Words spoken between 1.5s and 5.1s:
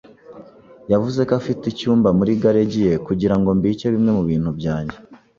icyumba muri garage ye kugirango mbike bimwe mubintu byanjye.